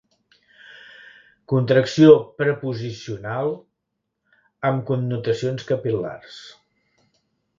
Contracció 1.51 2.15
preposicional 2.39 3.53
amb 4.71 4.83
connotacions 4.89 5.71
capil·lars. 5.73 6.41